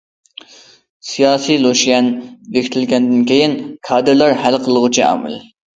[1.09, 2.09] سىياسىي لۇشيەن
[2.57, 3.57] بېكىتىلگەندىن كېيىن،
[3.91, 5.43] كادىرلار ھەل قىلغۇچ ئامىل.